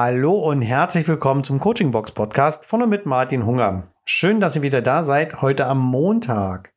Hallo 0.00 0.34
und 0.34 0.62
herzlich 0.62 1.08
willkommen 1.08 1.42
zum 1.42 1.58
Coaching 1.58 1.90
Box 1.90 2.12
Podcast 2.12 2.64
von 2.64 2.82
und 2.82 2.88
mit 2.88 3.04
Martin 3.04 3.44
Hunger. 3.44 3.88
Schön, 4.04 4.38
dass 4.38 4.54
ihr 4.54 4.62
wieder 4.62 4.80
da 4.80 5.02
seid, 5.02 5.42
heute 5.42 5.66
am 5.66 5.80
Montag. 5.80 6.72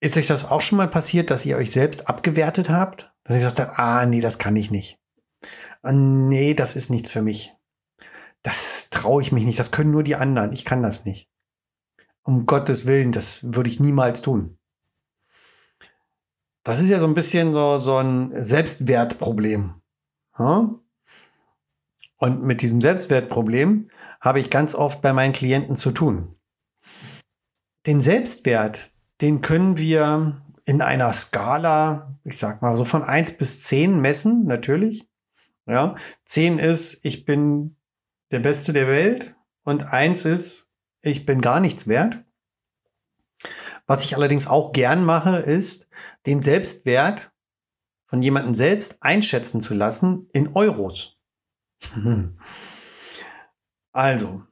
Ist 0.00 0.16
euch 0.16 0.26
das 0.26 0.50
auch 0.50 0.62
schon 0.62 0.78
mal 0.78 0.88
passiert, 0.88 1.30
dass 1.30 1.44
ihr 1.44 1.58
euch 1.58 1.70
selbst 1.70 2.08
abgewertet 2.08 2.70
habt? 2.70 3.12
Dass 3.24 3.36
ihr 3.36 3.40
gesagt 3.40 3.60
habt, 3.60 3.78
ah, 3.78 4.06
nee, 4.06 4.22
das 4.22 4.38
kann 4.38 4.56
ich 4.56 4.70
nicht. 4.70 4.98
Nee, 5.82 6.54
das 6.54 6.76
ist 6.76 6.88
nichts 6.88 7.10
für 7.10 7.20
mich. 7.20 7.52
Das 8.42 8.88
traue 8.88 9.20
ich 9.20 9.32
mich 9.32 9.44
nicht. 9.44 9.58
Das 9.58 9.70
können 9.70 9.90
nur 9.90 10.02
die 10.02 10.16
anderen. 10.16 10.54
Ich 10.54 10.64
kann 10.64 10.82
das 10.82 11.04
nicht. 11.04 11.28
Um 12.22 12.46
Gottes 12.46 12.86
Willen, 12.86 13.12
das 13.12 13.52
würde 13.52 13.68
ich 13.68 13.80
niemals 13.80 14.22
tun. 14.22 14.56
Das 16.62 16.80
ist 16.80 16.88
ja 16.88 17.00
so 17.00 17.06
ein 17.06 17.12
bisschen 17.12 17.52
so, 17.52 17.76
so 17.76 17.98
ein 17.98 18.32
Selbstwertproblem. 18.42 19.82
Und 22.18 22.42
mit 22.42 22.62
diesem 22.62 22.80
Selbstwertproblem 22.80 23.88
habe 24.20 24.40
ich 24.40 24.50
ganz 24.50 24.74
oft 24.74 25.02
bei 25.02 25.12
meinen 25.12 25.32
Klienten 25.32 25.76
zu 25.76 25.90
tun. 25.90 26.36
Den 27.86 28.00
Selbstwert, 28.00 28.92
den 29.20 29.40
können 29.42 29.76
wir 29.76 30.42
in 30.64 30.80
einer 30.80 31.12
Skala, 31.12 32.18
ich 32.24 32.38
sag 32.38 32.62
mal 32.62 32.76
so 32.76 32.84
von 32.84 33.02
eins 33.02 33.36
bis 33.36 33.62
zehn 33.62 34.00
messen, 34.00 34.46
natürlich. 34.46 35.06
Ja, 35.66 35.94
zehn 36.24 36.58
ist, 36.58 37.04
ich 37.04 37.24
bin 37.24 37.76
der 38.30 38.40
Beste 38.40 38.72
der 38.72 38.88
Welt 38.88 39.36
und 39.62 39.84
eins 39.84 40.24
ist, 40.24 40.70
ich 41.02 41.26
bin 41.26 41.40
gar 41.40 41.60
nichts 41.60 41.86
wert. 41.86 42.24
Was 43.86 44.04
ich 44.04 44.16
allerdings 44.16 44.46
auch 44.46 44.72
gern 44.72 45.04
mache, 45.04 45.36
ist, 45.36 45.88
den 46.24 46.42
Selbstwert 46.42 47.33
von 48.14 48.22
jemandem 48.22 48.54
selbst 48.54 48.98
einschätzen 49.02 49.60
zu 49.60 49.74
lassen 49.74 50.28
in 50.32 50.54
Euros. 50.54 51.18
Also, 53.92 54.44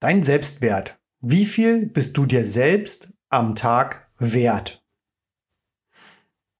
dein 0.00 0.24
Selbstwert. 0.24 1.00
Wie 1.20 1.46
viel 1.46 1.86
bist 1.86 2.16
du 2.16 2.26
dir 2.26 2.44
selbst 2.44 3.12
am 3.28 3.54
Tag 3.54 4.10
wert? 4.18 4.84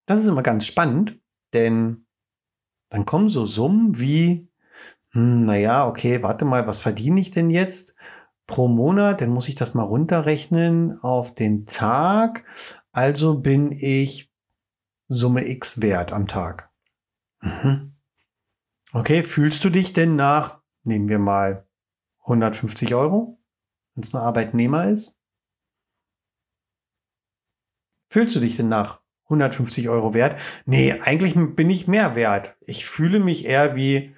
Das 0.06 0.18
ist 0.18 0.28
immer 0.28 0.44
ganz 0.44 0.66
spannend, 0.66 1.20
denn 1.52 2.06
dann 2.88 3.04
kommen 3.04 3.28
so 3.28 3.44
Summen 3.44 3.98
wie, 3.98 4.48
hm, 5.10 5.42
naja, 5.42 5.88
okay, 5.88 6.22
warte 6.22 6.44
mal, 6.44 6.68
was 6.68 6.78
verdiene 6.78 7.20
ich 7.20 7.32
denn 7.32 7.50
jetzt 7.50 7.96
pro 8.46 8.68
Monat? 8.68 9.20
Dann 9.20 9.30
muss 9.30 9.48
ich 9.48 9.56
das 9.56 9.74
mal 9.74 9.82
runterrechnen 9.82 11.00
auf 11.00 11.34
den 11.34 11.66
Tag. 11.66 12.44
Also 12.92 13.40
bin 13.40 13.72
ich 13.72 14.29
Summe 15.12 15.44
X 15.48 15.80
wert 15.82 16.12
am 16.12 16.28
Tag. 16.28 16.70
Mhm. 17.40 17.96
Okay, 18.92 19.24
fühlst 19.24 19.64
du 19.64 19.68
dich 19.68 19.92
denn 19.92 20.14
nach, 20.14 20.62
nehmen 20.84 21.08
wir 21.08 21.18
mal 21.18 21.66
150 22.20 22.94
Euro, 22.94 23.36
wenn 23.94 24.04
es 24.04 24.14
ein 24.14 24.20
Arbeitnehmer 24.20 24.84
ist? 24.88 25.20
Fühlst 28.08 28.36
du 28.36 28.40
dich 28.40 28.56
denn 28.56 28.68
nach 28.68 29.00
150 29.24 29.88
Euro 29.88 30.14
wert? 30.14 30.40
Nee, 30.64 30.92
eigentlich 31.00 31.34
bin 31.56 31.70
ich 31.70 31.88
mehr 31.88 32.14
wert. 32.14 32.56
Ich 32.60 32.86
fühle 32.86 33.18
mich 33.18 33.46
eher 33.46 33.74
wie 33.74 34.14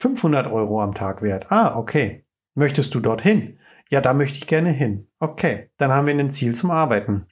500 0.00 0.52
Euro 0.52 0.82
am 0.82 0.92
Tag 0.92 1.22
wert. 1.22 1.50
Ah, 1.52 1.78
okay. 1.78 2.26
Möchtest 2.52 2.94
du 2.94 3.00
dorthin? 3.00 3.58
Ja, 3.88 4.02
da 4.02 4.12
möchte 4.12 4.36
ich 4.36 4.46
gerne 4.46 4.72
hin. 4.72 5.08
Okay, 5.20 5.70
dann 5.78 5.90
haben 5.90 6.06
wir 6.06 6.14
ein 6.14 6.28
Ziel 6.28 6.54
zum 6.54 6.70
Arbeiten 6.70 7.28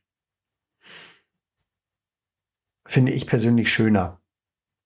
finde 2.86 3.12
ich 3.12 3.26
persönlich 3.26 3.72
schöner 3.72 4.20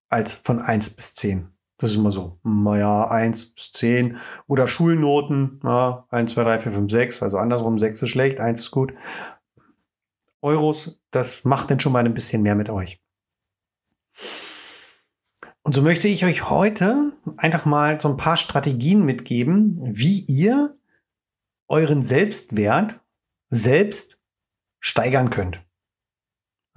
als 0.09 0.35
von 0.35 0.61
1 0.61 0.91
bis 0.91 1.15
10. 1.15 1.49
Das 1.79 1.91
ist 1.91 1.97
immer 1.97 2.11
so, 2.11 2.39
naja, 2.43 3.09
1 3.11 3.55
bis 3.55 3.71
10 3.73 4.17
oder 4.47 4.67
Schulnoten, 4.67 5.61
ja, 5.63 6.07
1, 6.11 6.33
2, 6.33 6.45
3, 6.45 6.61
4, 6.61 6.73
5, 6.73 6.91
6, 6.91 7.23
also 7.23 7.39
andersrum, 7.39 7.79
6 7.79 8.03
ist 8.03 8.09
schlecht, 8.09 8.41
1 8.41 8.61
ist 8.61 8.71
gut. 8.71 8.95
Euros, 10.41 11.03
das 11.11 11.45
macht 11.45 11.71
dann 11.71 11.81
schon 11.81 11.93
mal 11.93 12.05
ein 12.05 12.15
bisschen 12.15 12.43
mehr 12.43 12.55
mit 12.55 12.71
euch. 12.71 13.03
Und 15.63 15.75
so 15.75 15.83
möchte 15.83 16.07
ich 16.07 16.25
euch 16.25 16.49
heute 16.49 17.13
einfach 17.37 17.65
mal 17.65 18.01
so 18.01 18.09
ein 18.09 18.17
paar 18.17 18.37
Strategien 18.37 19.05
mitgeben, 19.05 19.81
wie 19.83 20.21
ihr 20.21 20.79
euren 21.69 22.03
Selbstwert 22.03 23.01
selbst 23.49 24.23
steigern 24.79 25.31
könnt. 25.31 25.66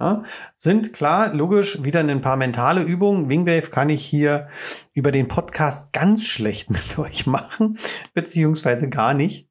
Ja, 0.00 0.22
sind 0.56 0.94
klar, 0.94 1.34
logisch, 1.34 1.84
wieder 1.84 2.00
ein 2.00 2.22
paar 2.22 2.38
mentale 2.38 2.82
Übungen. 2.82 3.28
Wingwave 3.28 3.70
kann 3.70 3.90
ich 3.90 4.02
hier 4.02 4.48
über 4.94 5.12
den 5.12 5.28
Podcast 5.28 5.92
ganz 5.92 6.26
schlecht 6.26 6.70
mit 6.70 6.98
euch 6.98 7.26
machen, 7.26 7.78
beziehungsweise 8.14 8.88
gar 8.88 9.12
nicht. 9.12 9.50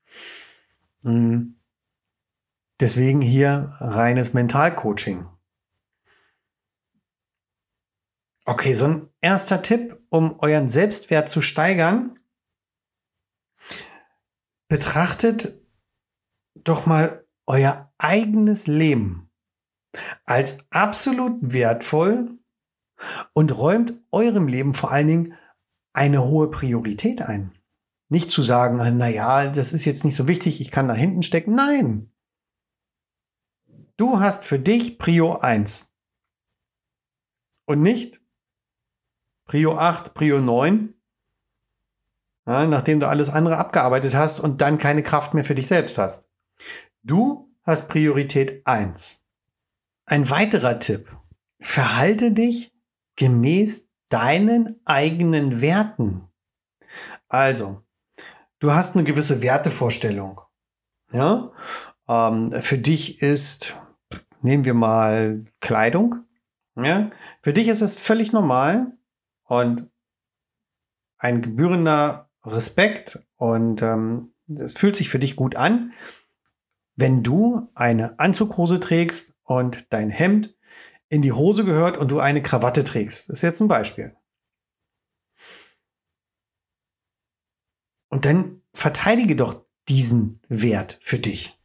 Hm. 1.03 1.55
Deswegen 2.79 3.21
hier 3.21 3.75
reines 3.79 4.33
Mentalcoaching. 4.33 5.27
Okay, 8.45 8.73
so 8.73 8.85
ein 8.85 9.09
erster 9.21 9.61
Tipp, 9.61 10.01
um 10.09 10.39
euren 10.39 10.67
Selbstwert 10.67 11.29
zu 11.29 11.41
steigern. 11.41 12.17
Betrachtet 14.67 15.61
doch 16.55 16.87
mal 16.87 17.27
euer 17.45 17.93
eigenes 17.99 18.65
Leben 18.65 19.28
als 20.25 20.65
absolut 20.69 21.37
wertvoll 21.41 22.37
und 23.33 23.57
räumt 23.57 23.93
eurem 24.11 24.47
Leben 24.47 24.73
vor 24.73 24.91
allen 24.91 25.07
Dingen 25.07 25.37
eine 25.93 26.23
hohe 26.23 26.49
Priorität 26.49 27.21
ein. 27.21 27.53
Nicht 28.09 28.31
zu 28.31 28.41
sagen, 28.41 28.77
na 28.97 29.07
ja, 29.07 29.47
das 29.47 29.73
ist 29.73 29.85
jetzt 29.85 30.03
nicht 30.03 30.15
so 30.15 30.27
wichtig, 30.27 30.61
ich 30.61 30.71
kann 30.71 30.87
da 30.87 30.93
hinten 30.93 31.23
stecken. 31.23 31.53
Nein. 31.53 32.11
Du 33.97 34.19
hast 34.19 34.45
für 34.45 34.59
dich 34.59 34.97
Prio 34.97 35.37
1. 35.37 35.93
Und 37.65 37.81
nicht 37.81 38.19
Prio 39.45 39.77
8, 39.77 40.13
Prio 40.13 40.39
9, 40.39 40.93
ja, 42.47 42.65
nachdem 42.65 42.99
du 42.99 43.07
alles 43.07 43.29
andere 43.29 43.57
abgearbeitet 43.57 44.15
hast 44.15 44.39
und 44.39 44.61
dann 44.61 44.77
keine 44.77 45.03
Kraft 45.03 45.33
mehr 45.33 45.43
für 45.43 45.55
dich 45.55 45.67
selbst 45.67 45.97
hast. 45.97 46.29
Du 47.03 47.53
hast 47.63 47.89
Priorität 47.89 48.65
1. 48.65 49.27
Ein 50.09 50.27
weiterer 50.31 50.79
Tipp. 50.79 51.15
Verhalte 51.59 52.31
dich 52.31 52.73
gemäß 53.15 53.89
deinen 54.09 54.81
eigenen 54.85 55.61
Werten. 55.61 56.27
Also, 57.27 57.83
du 58.57 58.73
hast 58.73 58.95
eine 58.95 59.03
gewisse 59.03 59.43
Wertevorstellung. 59.43 60.41
Ja, 61.11 61.51
ähm, 62.07 62.51
für 62.59 62.79
dich 62.79 63.21
ist, 63.21 63.79
nehmen 64.41 64.65
wir 64.65 64.73
mal 64.73 65.45
Kleidung. 65.59 66.25
Ja, 66.75 67.11
für 67.43 67.53
dich 67.53 67.67
ist 67.67 67.81
es 67.81 67.95
völlig 67.95 68.31
normal 68.31 68.97
und 69.43 69.91
ein 71.19 71.43
gebührender 71.43 72.31
Respekt 72.43 73.19
und 73.35 73.83
ähm, 73.83 74.33
es 74.47 74.73
fühlt 74.73 74.95
sich 74.95 75.09
für 75.09 75.19
dich 75.19 75.35
gut 75.35 75.55
an, 75.55 75.93
wenn 76.95 77.21
du 77.21 77.69
eine 77.75 78.19
Anzughose 78.19 78.79
trägst 78.79 79.35
und 79.49 79.91
dein 79.91 80.11
Hemd 80.11 80.55
in 81.09 81.23
die 81.23 81.31
Hose 81.31 81.65
gehört 81.65 81.97
und 81.97 82.11
du 82.11 82.19
eine 82.19 82.43
Krawatte 82.43 82.83
trägst. 82.83 83.29
Das 83.29 83.39
ist 83.39 83.41
jetzt 83.41 83.59
ein 83.61 83.67
Beispiel. 83.67 84.15
Und 88.09 88.25
dann 88.25 88.61
verteidige 88.75 89.35
doch 89.35 89.65
diesen 89.87 90.39
Wert 90.49 90.99
für 91.01 91.17
dich. 91.17 91.59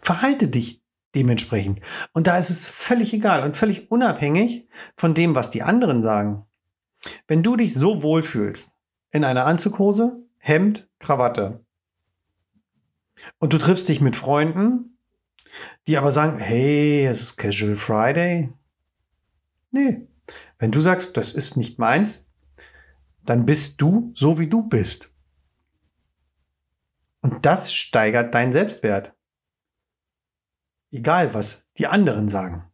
Verhalte 0.00 0.48
dich 0.48 0.82
dementsprechend. 1.14 1.80
Und 2.14 2.26
da 2.26 2.38
ist 2.38 2.48
es 2.48 2.66
völlig 2.66 3.12
egal 3.12 3.44
und 3.44 3.54
völlig 3.54 3.90
unabhängig 3.90 4.66
von 4.96 5.12
dem, 5.12 5.34
was 5.34 5.50
die 5.50 5.62
anderen 5.62 6.02
sagen. 6.02 6.46
Wenn 7.26 7.42
du 7.42 7.56
dich 7.56 7.74
so 7.74 8.02
wohlfühlst 8.02 8.78
in 9.10 9.24
einer 9.24 9.44
Anzughose, 9.44 10.16
Hemd, 10.38 10.88
Krawatte 10.98 11.62
und 13.38 13.52
du 13.52 13.58
triffst 13.58 13.86
dich 13.90 14.00
mit 14.00 14.16
Freunden 14.16 14.91
die 15.86 15.98
aber 15.98 16.12
sagen, 16.12 16.38
hey, 16.38 17.06
es 17.06 17.20
ist 17.20 17.36
Casual 17.36 17.76
Friday. 17.76 18.52
Nee, 19.70 20.06
wenn 20.58 20.70
du 20.70 20.80
sagst, 20.80 21.16
das 21.16 21.32
ist 21.32 21.56
nicht 21.56 21.78
meins, 21.78 22.30
dann 23.24 23.46
bist 23.46 23.80
du 23.80 24.10
so, 24.14 24.38
wie 24.38 24.48
du 24.48 24.62
bist. 24.62 25.12
Und 27.20 27.46
das 27.46 27.72
steigert 27.72 28.34
deinen 28.34 28.52
Selbstwert. 28.52 29.14
Egal, 30.90 31.32
was 31.34 31.68
die 31.78 31.86
anderen 31.86 32.28
sagen. 32.28 32.70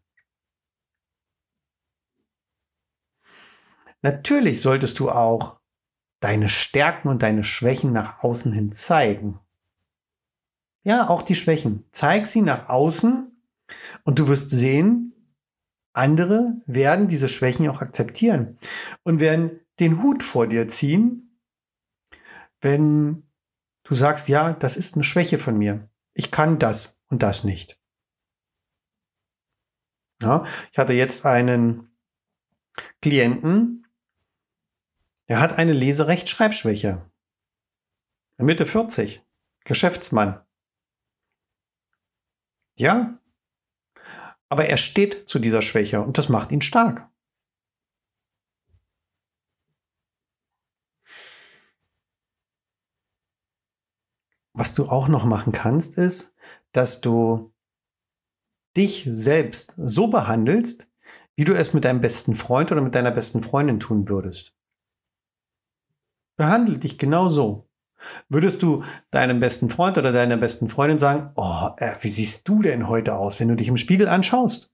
Natürlich 4.00 4.60
solltest 4.60 4.98
du 5.00 5.10
auch 5.10 5.60
deine 6.20 6.48
Stärken 6.48 7.08
und 7.08 7.22
deine 7.22 7.44
Schwächen 7.44 7.92
nach 7.92 8.22
außen 8.22 8.52
hin 8.52 8.72
zeigen. 8.72 9.40
Ja, 10.88 11.11
auch 11.11 11.20
die 11.20 11.35
Schwächen. 11.35 11.85
Zeig 11.93 12.26
sie 12.26 12.40
nach 12.40 12.70
außen 12.70 13.31
und 14.05 14.19
du 14.19 14.26
wirst 14.26 14.49
sehen, 14.49 15.12
andere 15.93 16.62
werden 16.64 17.08
diese 17.08 17.29
Schwächen 17.29 17.69
auch 17.69 17.82
akzeptieren 17.82 18.58
und 19.02 19.20
werden 19.20 19.61
den 19.81 20.02
Hut 20.02 20.23
vor 20.23 20.46
dir 20.46 20.67
ziehen, 20.67 21.38
wenn 22.62 23.29
du 23.82 23.94
sagst, 23.94 24.31
ja, 24.31 24.55
das 24.55 24.79
ist 24.79 24.94
eine 24.94 25.05
Schwäche 25.05 25.38
von 25.38 25.58
mir. 25.58 25.90
Ich 26.14 26.31
kann 26.31 26.58
das 26.58 26.99
und 27.08 27.23
das 27.23 27.44
nicht. 27.44 27.79
Ja, 30.23 30.43
ich 30.73 30.79
hatte 30.79 30.94
jetzt 30.94 31.26
einen 31.26 31.94
Klienten, 33.02 33.87
der 35.29 35.43
hat 35.43 35.58
eine 35.58 35.75
Leserechtschreibschwäche. 35.75 37.05
Mitte 38.38 38.64
40. 38.64 39.23
Geschäftsmann. 39.64 40.47
Ja. 42.78 43.19
Aber 44.48 44.66
er 44.66 44.76
steht 44.76 45.28
zu 45.28 45.38
dieser 45.38 45.62
Schwäche 45.62 46.00
und 46.00 46.16
das 46.16 46.28
macht 46.28 46.52
ihn 46.52 46.60
stark. 46.62 47.10
Was 54.54 54.75
du 54.75 54.88
auch 54.88 55.08
noch 55.08 55.25
machen 55.25 55.52
kannst, 55.52 55.98
ist, 55.98 56.36
dass 56.72 57.00
du 57.00 57.52
dich 58.76 59.06
selbst 59.10 59.75
so 59.76 60.08
behandelst, 60.08 60.88
wie 61.36 61.44
du 61.44 61.54
es 61.54 61.75
mit 61.75 61.84
deinem 61.84 62.00
besten 62.00 62.34
Freund 62.34 62.72
oder 62.72 62.80
mit 62.80 62.94
deiner 62.94 63.10
besten 63.10 63.42
Freundin 63.42 63.80
tun 63.80 64.08
würdest. 64.08 64.56
Behandle 66.36 66.78
dich 66.78 66.98
genau 66.98 67.28
so. 67.28 67.67
Würdest 68.28 68.62
du 68.62 68.84
deinem 69.10 69.40
besten 69.40 69.70
Freund 69.70 69.98
oder 69.98 70.12
deiner 70.12 70.36
besten 70.36 70.68
Freundin 70.68 70.98
sagen, 70.98 71.32
oh, 71.34 71.70
äh, 71.78 71.94
wie 72.00 72.08
siehst 72.08 72.48
du 72.48 72.62
denn 72.62 72.88
heute 72.88 73.16
aus, 73.16 73.40
wenn 73.40 73.48
du 73.48 73.56
dich 73.56 73.68
im 73.68 73.76
Spiegel 73.76 74.08
anschaust? 74.08 74.72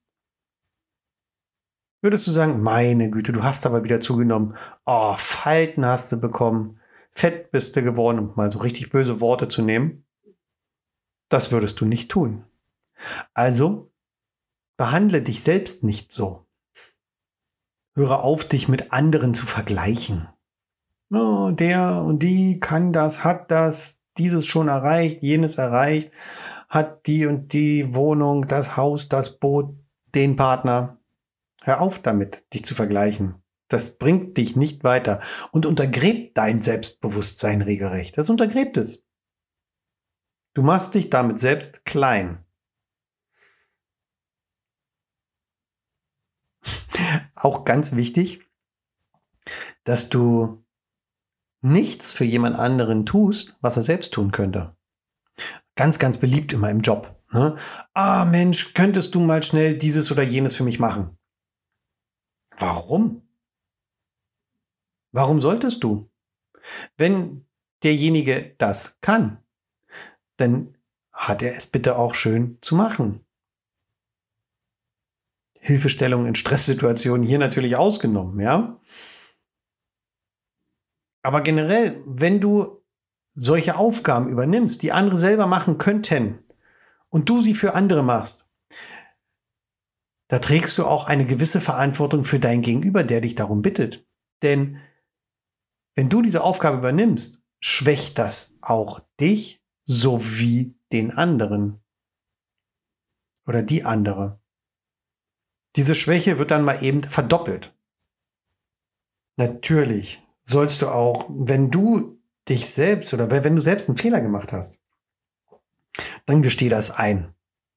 Würdest 2.02 2.26
du 2.26 2.30
sagen, 2.30 2.60
meine 2.60 3.10
Güte, 3.10 3.32
du 3.32 3.42
hast 3.42 3.64
aber 3.64 3.82
wieder 3.82 3.98
zugenommen. 3.98 4.56
Oh, 4.84 5.14
Falten 5.16 5.86
hast 5.86 6.12
du 6.12 6.18
bekommen. 6.18 6.78
Fett 7.10 7.50
bist 7.50 7.76
du 7.76 7.82
geworden, 7.82 8.18
um 8.18 8.32
mal 8.36 8.50
so 8.50 8.58
richtig 8.58 8.90
böse 8.90 9.20
Worte 9.20 9.48
zu 9.48 9.62
nehmen. 9.62 10.04
Das 11.30 11.50
würdest 11.50 11.80
du 11.80 11.86
nicht 11.86 12.10
tun. 12.10 12.44
Also, 13.32 13.90
behandle 14.76 15.22
dich 15.22 15.42
selbst 15.42 15.82
nicht 15.82 16.12
so. 16.12 16.46
Höre 17.94 18.22
auf, 18.22 18.44
dich 18.44 18.68
mit 18.68 18.92
anderen 18.92 19.32
zu 19.32 19.46
vergleichen 19.46 20.28
oh, 21.16 21.50
der 21.50 22.02
und 22.02 22.22
die 22.22 22.60
kann 22.60 22.92
das, 22.92 23.24
hat 23.24 23.50
das, 23.50 24.00
dieses 24.18 24.46
schon 24.46 24.68
erreicht, 24.68 25.22
jenes 25.22 25.58
erreicht, 25.58 26.10
hat 26.68 27.06
die 27.06 27.26
und 27.26 27.52
die 27.52 27.94
Wohnung, 27.94 28.46
das 28.46 28.76
Haus, 28.76 29.08
das 29.08 29.38
Boot, 29.38 29.74
den 30.14 30.36
Partner. 30.36 30.98
Hör 31.62 31.80
auf 31.80 32.00
damit, 32.00 32.44
dich 32.52 32.64
zu 32.64 32.74
vergleichen. 32.74 33.42
Das 33.68 33.96
bringt 33.98 34.36
dich 34.36 34.56
nicht 34.56 34.84
weiter 34.84 35.20
und 35.50 35.66
untergräbt 35.66 36.36
dein 36.36 36.62
Selbstbewusstsein 36.62 37.62
regelrecht. 37.62 38.18
Das 38.18 38.28
untergräbt 38.30 38.76
es. 38.76 39.02
Du 40.52 40.62
machst 40.62 40.94
dich 40.94 41.10
damit 41.10 41.40
selbst 41.40 41.84
klein. 41.84 42.44
Auch 47.34 47.64
ganz 47.64 47.96
wichtig, 47.96 48.48
dass 49.84 50.08
du 50.08 50.63
nichts 51.64 52.12
für 52.12 52.24
jemand 52.24 52.58
anderen 52.58 53.06
tust, 53.06 53.56
was 53.60 53.76
er 53.76 53.82
selbst 53.82 54.12
tun 54.12 54.30
könnte. 54.30 54.70
Ganz, 55.74 55.98
ganz 55.98 56.18
beliebt 56.18 56.52
immer 56.52 56.70
im 56.70 56.80
Job. 56.80 57.20
Ne? 57.32 57.56
Ah, 57.94 58.24
Mensch, 58.24 58.74
könntest 58.74 59.14
du 59.14 59.20
mal 59.20 59.42
schnell 59.42 59.76
dieses 59.76 60.12
oder 60.12 60.22
jenes 60.22 60.54
für 60.54 60.62
mich 60.62 60.78
machen? 60.78 61.18
Warum? 62.56 63.22
Warum 65.10 65.40
solltest 65.40 65.82
du? 65.82 66.10
Wenn 66.96 67.46
derjenige 67.82 68.54
das 68.58 69.00
kann, 69.00 69.38
dann 70.36 70.76
hat 71.12 71.42
er 71.42 71.56
es 71.56 71.66
bitte 71.66 71.96
auch 71.96 72.14
schön 72.14 72.58
zu 72.60 72.74
machen. 72.74 73.24
Hilfestellung 75.60 76.26
in 76.26 76.34
Stresssituationen 76.34 77.26
hier 77.26 77.38
natürlich 77.38 77.76
ausgenommen, 77.76 78.38
ja. 78.40 78.78
Aber 81.24 81.40
generell, 81.40 82.02
wenn 82.06 82.38
du 82.38 82.84
solche 83.34 83.76
Aufgaben 83.76 84.28
übernimmst, 84.28 84.82
die 84.82 84.92
andere 84.92 85.18
selber 85.18 85.46
machen 85.46 85.78
könnten 85.78 86.44
und 87.08 87.30
du 87.30 87.40
sie 87.40 87.54
für 87.54 87.74
andere 87.74 88.04
machst, 88.04 88.54
da 90.28 90.38
trägst 90.38 90.76
du 90.76 90.84
auch 90.84 91.06
eine 91.06 91.24
gewisse 91.24 91.62
Verantwortung 91.62 92.24
für 92.24 92.38
dein 92.38 92.60
Gegenüber, 92.60 93.04
der 93.04 93.22
dich 93.22 93.34
darum 93.34 93.62
bittet. 93.62 94.06
Denn 94.42 94.78
wenn 95.94 96.10
du 96.10 96.20
diese 96.20 96.44
Aufgabe 96.44 96.76
übernimmst, 96.76 97.42
schwächt 97.58 98.18
das 98.18 98.58
auch 98.60 99.00
dich 99.18 99.64
sowie 99.84 100.78
den 100.92 101.10
anderen 101.10 101.82
oder 103.46 103.62
die 103.62 103.84
andere. 103.84 104.40
Diese 105.76 105.94
Schwäche 105.94 106.38
wird 106.38 106.50
dann 106.50 106.64
mal 106.64 106.82
eben 106.82 107.02
verdoppelt. 107.02 107.74
Natürlich 109.36 110.23
sollst 110.44 110.82
du 110.82 110.88
auch, 110.88 111.26
wenn 111.28 111.70
du 111.70 112.20
dich 112.48 112.68
selbst 112.68 113.12
oder 113.12 113.30
wenn 113.30 113.56
du 113.56 113.62
selbst 113.62 113.88
einen 113.88 113.96
Fehler 113.96 114.20
gemacht 114.20 114.52
hast, 114.52 114.80
dann 116.26 116.42
gesteh 116.42 116.68
das 116.68 116.90
ein. 116.90 117.34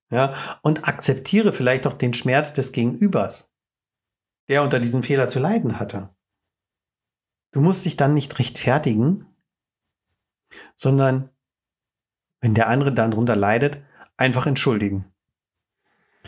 Ja, 0.09 0.33
und 0.61 0.87
akzeptiere 0.87 1.51
vielleicht 1.51 1.85
auch 1.85 1.93
den 1.93 2.13
Schmerz 2.13 2.53
des 2.53 2.71
Gegenübers, 2.71 3.51
der 4.47 4.63
unter 4.63 4.79
diesem 4.79 5.03
Fehler 5.03 5.27
zu 5.27 5.39
leiden 5.39 5.79
hatte. 5.79 6.15
Du 7.51 7.59
musst 7.59 7.83
dich 7.83 7.97
dann 7.97 8.13
nicht 8.13 8.39
rechtfertigen, 8.39 9.25
sondern 10.75 11.29
wenn 12.39 12.53
der 12.53 12.67
andere 12.67 12.93
dann 12.93 13.11
drunter 13.11 13.35
leidet, 13.35 13.81
einfach 14.15 14.47
entschuldigen. 14.47 15.11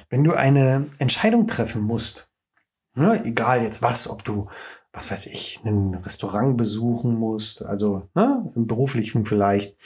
Wenn 0.09 0.23
du 0.23 0.33
eine 0.33 0.87
Entscheidung 0.97 1.47
treffen 1.47 1.81
musst, 1.81 2.31
ne, 2.95 3.23
egal 3.23 3.63
jetzt 3.63 3.81
was, 3.81 4.09
ob 4.09 4.25
du 4.25 4.49
was 4.91 5.11
weiß 5.11 5.27
ich, 5.27 5.59
ein 5.65 5.93
Restaurant 5.95 6.57
besuchen 6.57 7.15
musst, 7.15 7.63
also 7.63 8.09
ne, 8.15 8.51
im 8.55 8.65
beruflichen 8.65 9.25
vielleicht, 9.25 9.77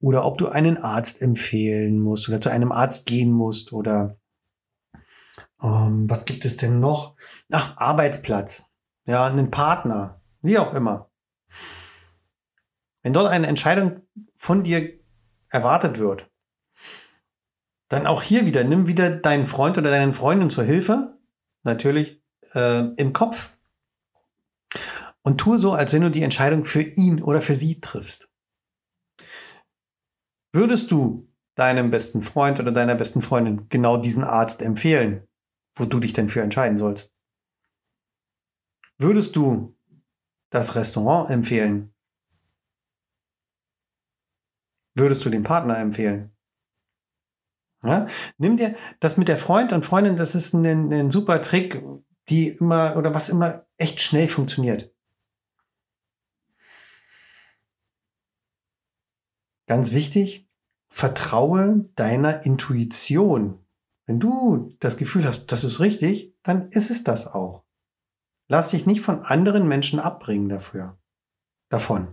oder 0.00 0.24
ob 0.24 0.38
du 0.38 0.48
einen 0.48 0.76
Arzt 0.76 1.22
empfehlen 1.22 2.00
musst 2.00 2.28
oder 2.28 2.40
zu 2.40 2.50
einem 2.50 2.72
Arzt 2.72 3.06
gehen 3.06 3.30
musst 3.30 3.72
oder 3.72 4.18
ähm, 5.62 6.08
was 6.10 6.24
gibt 6.24 6.44
es 6.44 6.56
denn 6.56 6.80
noch? 6.80 7.16
Ach, 7.52 7.76
Arbeitsplatz, 7.76 8.70
ja, 9.06 9.26
einen 9.26 9.50
Partner, 9.50 10.20
wie 10.42 10.58
auch 10.58 10.74
immer. 10.74 11.10
Wenn 13.02 13.12
dort 13.12 13.28
eine 13.28 13.46
Entscheidung 13.46 14.02
von 14.36 14.64
dir 14.64 14.98
erwartet 15.48 15.98
wird, 15.98 16.28
dann 17.88 18.06
auch 18.06 18.22
hier 18.22 18.46
wieder, 18.46 18.64
nimm 18.64 18.86
wieder 18.86 19.10
deinen 19.10 19.46
Freund 19.46 19.78
oder 19.78 19.90
deinen 19.90 20.14
Freundin 20.14 20.50
zur 20.50 20.64
Hilfe, 20.64 21.18
natürlich 21.62 22.22
äh, 22.54 22.86
im 22.96 23.12
Kopf 23.12 23.52
und 25.22 25.38
tue 25.38 25.58
so, 25.58 25.72
als 25.72 25.92
wenn 25.92 26.02
du 26.02 26.10
die 26.10 26.22
Entscheidung 26.22 26.64
für 26.64 26.82
ihn 26.82 27.22
oder 27.22 27.40
für 27.40 27.54
sie 27.54 27.80
triffst. 27.80 28.30
Würdest 30.52 30.90
du 30.90 31.28
deinem 31.54 31.90
besten 31.90 32.22
Freund 32.22 32.58
oder 32.58 32.72
deiner 32.72 32.94
besten 32.94 33.22
Freundin 33.22 33.68
genau 33.68 33.96
diesen 33.96 34.24
Arzt 34.24 34.62
empfehlen, 34.62 35.28
wo 35.76 35.84
du 35.84 36.00
dich 36.00 36.12
denn 36.12 36.28
für 36.28 36.42
entscheiden 36.42 36.78
sollst? 36.78 37.12
Würdest 38.98 39.36
du 39.36 39.76
das 40.50 40.74
Restaurant 40.74 41.30
empfehlen? 41.30 41.94
Würdest 44.96 45.24
du 45.24 45.30
den 45.30 45.42
Partner 45.42 45.78
empfehlen? 45.78 46.36
Ja? 47.82 48.06
Nimm 48.38 48.56
dir 48.56 48.74
das 48.98 49.16
mit 49.16 49.28
der 49.28 49.36
Freund 49.36 49.72
und 49.72 49.84
Freundin, 49.84 50.16
das 50.16 50.34
ist 50.34 50.52
ein, 50.52 50.92
ein 50.92 51.10
super 51.10 51.40
Trick, 51.40 51.82
die 52.28 52.48
immer 52.48 52.96
oder 52.96 53.14
was 53.14 53.28
immer 53.28 53.66
echt 53.76 54.00
schnell 54.00 54.28
funktioniert. 54.28 54.92
Ganz 59.70 59.92
wichtig, 59.92 60.48
vertraue 60.88 61.84
deiner 61.94 62.44
Intuition. 62.44 63.64
Wenn 64.04 64.18
du 64.18 64.68
das 64.80 64.96
Gefühl 64.96 65.24
hast, 65.24 65.52
das 65.52 65.62
ist 65.62 65.78
richtig, 65.78 66.34
dann 66.42 66.70
ist 66.70 66.90
es 66.90 67.04
das 67.04 67.28
auch. 67.28 67.62
Lass 68.48 68.72
dich 68.72 68.86
nicht 68.86 69.00
von 69.00 69.22
anderen 69.22 69.68
Menschen 69.68 70.00
abbringen 70.00 70.48
dafür. 70.48 70.98
Davon. 71.68 72.08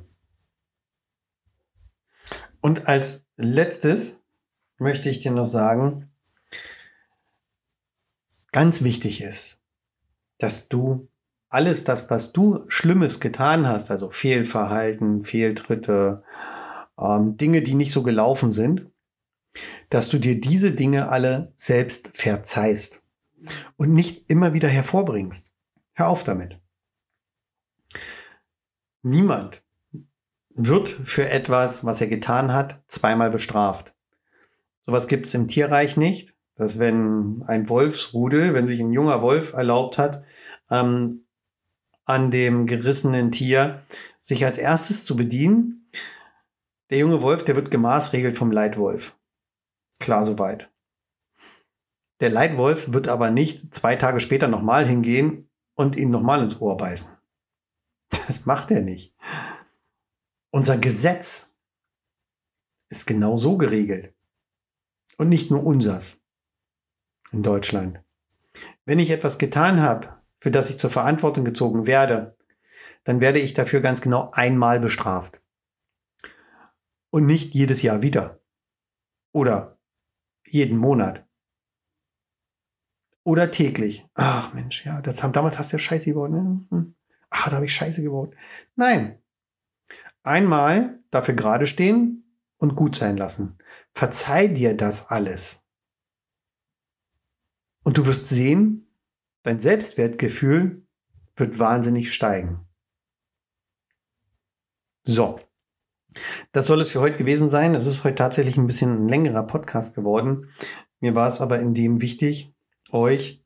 Und 2.62 2.88
als 2.88 3.26
letztes 3.38 4.24
möchte 4.78 5.10
ich 5.10 5.18
dir 5.18 5.32
noch 5.32 5.48
sagen, 5.48 6.12
ganz 8.52 8.84
wichtig 8.84 9.22
ist, 9.22 9.60
dass 10.38 10.70
du 10.70 11.10
alles 11.50 11.86
das, 11.86 12.08
was 12.12 12.34
du 12.34 12.66
Schlimmes 12.68 13.20
getan 13.20 13.68
hast, 13.68 13.90
also 13.90 14.12
Fehlverhalten, 14.12 15.24
Fehltritte, 15.24 16.20
ähm, 17.00 17.38
Dinge, 17.38 17.62
die 17.62 17.75
nicht 17.75 17.92
so 17.92 18.04
gelaufen 18.04 18.51
sind, 18.51 18.89
dass 19.89 20.10
du 20.10 20.18
dir 20.18 20.39
diese 20.39 20.72
Dinge 20.72 21.10
alle 21.10 21.51
selbst 21.56 22.12
verzeihst. 22.13 23.04
und 23.77 23.94
nicht 23.94 24.30
immer 24.30 24.54
wieder 24.54 24.68
hervorbringst. 24.68 25.54
Hör 25.94 26.10
auf 26.10 26.24
damit. 26.24 26.60
Niemand 29.04 29.63
wird 30.50 30.89
für 30.89 31.30
etwas, 31.30 31.86
was 31.86 32.01
er 32.01 32.08
getan 32.08 32.51
hat, 32.51 32.82
zweimal 32.88 33.30
bestraft. 33.30 33.94
Sowas 34.86 35.08
gibt 35.08 35.27
es 35.27 35.34
im 35.34 35.48
Tierreich 35.48 35.98
nicht, 35.98 36.36
dass 36.56 36.80
wenn 36.80 37.44
ein 37.46 37.70
Wolfsrudel, 37.70 38.54
wenn 38.54 38.68
sich 38.68 38.80
ein 38.80 38.92
junger 38.92 39.22
Wolf 39.22 39.54
erlaubt 39.54 39.98
hat, 39.98 40.24
ähm, 40.72 41.25
an 42.06 42.32
dem 42.32 42.66
gerissenen 42.66 43.32
Tier 43.32 43.84
sich 44.20 44.46
als 44.46 44.58
erstes 44.58 45.06
zu 45.06 45.16
bedienen, 45.16 45.87
der 46.89 47.00
junge 47.00 47.22
Wolf, 47.22 47.44
der 47.44 47.56
wird 47.56 47.72
gemaßregelt 47.72 48.38
vom 48.38 48.51
Leitwolf. 48.51 49.17
Klar 50.00 50.25
soweit. 50.25 50.72
Der 52.20 52.29
Leitwolf 52.29 52.94
wird 52.94 53.08
aber 53.08 53.29
nicht 53.29 53.74
zwei 53.74 53.96
Tage 53.96 54.20
später 54.20 54.48
nochmal 54.48 54.88
hingehen 54.88 55.50
und 55.75 55.96
ihn 55.96 56.10
nochmal 56.10 56.41
ins 56.41 56.60
Ohr 56.62 56.77
beißen. 56.77 57.20
Das 58.27 58.46
macht 58.46 58.72
er 58.72 58.82
nicht. 58.82 59.13
Unser 60.50 60.77
Gesetz 60.77 61.56
ist 62.89 63.06
genau 63.06 63.38
so 63.38 63.58
geregelt. 63.58 64.13
Und 65.17 65.29
nicht 65.29 65.51
nur 65.51 65.65
unsers 65.65 66.24
in 67.32 67.44
Deutschland. 67.44 68.01
Wenn 68.86 69.00
ich 69.00 69.10
etwas 69.10 69.38
getan 69.38 69.82
habe, 69.82 70.17
für 70.39 70.51
das 70.51 70.70
ich 70.70 70.77
zur 70.77 70.89
Verantwortung 70.89 71.44
gezogen 71.44 71.88
werde, 71.88 72.38
dann 73.03 73.20
werde 73.22 73.39
ich 73.39 73.53
dafür 73.53 73.82
ganz 73.82 74.01
genau 74.01 74.32
einmal 74.34 74.79
bestraft. 74.79 75.41
Und 77.18 77.26
nicht 77.26 77.56
jedes 77.56 77.82
Jahr 77.82 78.04
wieder. 78.04 78.44
Oder 79.32 79.80
jeden 80.46 80.78
Monat. 80.78 81.28
Oder 83.24 83.50
täglich. 83.50 84.08
Ach 84.14 84.54
Mensch, 84.54 84.86
ja, 84.86 85.02
das 85.02 85.24
haben, 85.24 85.34
damals 85.34 85.58
hast 85.58 85.74
du 85.74 85.78
ja 85.78 85.80
Scheiße 85.80 86.12
gebaut. 86.12 86.30
Ne? 86.30 86.64
Hm. 86.70 86.96
Ach, 87.32 87.50
da 87.50 87.56
habe 87.56 87.66
ich 87.66 87.74
Scheiße 87.74 88.04
gebaut. 88.04 88.36
Nein. 88.76 89.20
Einmal 90.22 91.00
dafür 91.10 91.34
gerade 91.34 91.66
stehen 91.66 92.24
und 92.58 92.76
gut 92.76 92.96
sein 92.96 93.18
lassen. 93.18 93.58
Verzeih 93.94 94.48
dir 94.48 94.78
das 94.78 95.08
alles. 95.08 95.66
Und 97.84 97.98
du 97.98 98.06
wirst 98.06 98.28
sehen, 98.28 98.94
dein 99.42 99.58
Selbstwertgefühl 99.58 100.86
wird 101.36 101.58
wahnsinnig 101.58 102.14
steigen. 102.14 102.68
So. 105.02 105.47
Das 106.52 106.66
soll 106.66 106.82
es 106.82 106.92
für 106.92 107.02
heute 107.02 107.18
gewesen 107.18 107.50
sein. 107.50 107.76
Es 107.76 107.86
ist 107.86 108.04
heute 108.04 108.16
tatsächlich 108.16 108.58
ein 108.58 108.68
bisschen 108.68 108.98
ein 108.98 109.10
längerer 109.10 109.44
Podcast 109.44 109.96
geworden. 109.96 110.50
Mir 111.00 111.16
war 111.16 111.28
es 111.28 111.42
aber 111.42 111.60
in 111.60 111.74
dem 111.74 112.02
wichtig, 112.02 112.54
euch 112.92 113.44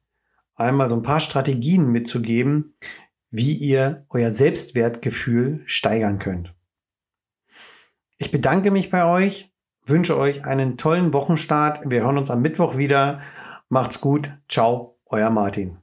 einmal 0.55 0.89
so 0.89 0.95
ein 0.95 1.01
paar 1.01 1.19
Strategien 1.19 1.87
mitzugeben, 1.87 2.75
wie 3.29 3.53
ihr 3.53 4.05
euer 4.09 4.31
Selbstwertgefühl 4.31 5.63
steigern 5.65 6.19
könnt. 6.19 6.53
Ich 8.17 8.29
bedanke 8.29 8.69
mich 8.71 8.89
bei 8.89 9.05
euch, 9.05 9.51
wünsche 9.85 10.17
euch 10.17 10.45
einen 10.45 10.77
tollen 10.77 11.13
Wochenstart. 11.13 11.89
Wir 11.89 12.01
hören 12.03 12.17
uns 12.17 12.29
am 12.29 12.41
Mittwoch 12.41 12.77
wieder. 12.77 13.21
Macht's 13.69 14.01
gut. 14.01 14.37
Ciao, 14.47 14.99
euer 15.05 15.29
Martin. 15.29 15.80